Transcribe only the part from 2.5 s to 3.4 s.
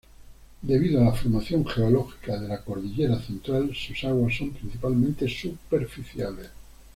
Cordillera